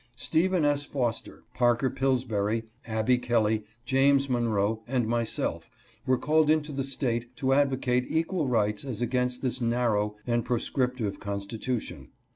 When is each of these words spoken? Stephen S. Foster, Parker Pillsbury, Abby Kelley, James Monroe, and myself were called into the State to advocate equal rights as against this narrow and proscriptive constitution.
Stephen 0.15 0.65
S. 0.65 0.83
Foster, 0.83 1.43
Parker 1.53 1.91
Pillsbury, 1.91 2.65
Abby 2.87 3.19
Kelley, 3.19 3.65
James 3.85 4.31
Monroe, 4.31 4.81
and 4.87 5.05
myself 5.05 5.69
were 6.07 6.17
called 6.17 6.49
into 6.49 6.71
the 6.71 6.83
State 6.83 7.35
to 7.35 7.53
advocate 7.53 8.05
equal 8.09 8.47
rights 8.47 8.83
as 8.83 9.03
against 9.03 9.43
this 9.43 9.61
narrow 9.61 10.15
and 10.25 10.43
proscriptive 10.43 11.19
constitution. 11.19 12.07